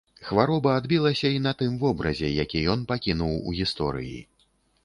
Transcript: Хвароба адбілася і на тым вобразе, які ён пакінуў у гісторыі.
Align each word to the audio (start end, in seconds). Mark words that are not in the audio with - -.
Хвароба 0.27 0.71
адбілася 0.79 1.31
і 1.33 1.43
на 1.47 1.53
тым 1.59 1.75
вобразе, 1.85 2.31
які 2.43 2.65
ён 2.77 2.89
пакінуў 2.93 3.37
у 3.37 3.49
гісторыі. 3.59 4.19